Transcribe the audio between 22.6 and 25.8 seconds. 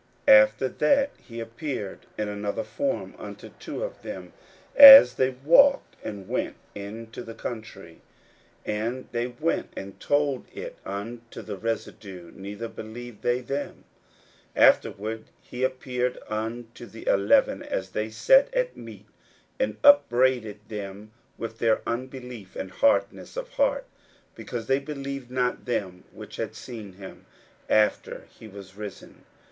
hardness of heart, because they believed not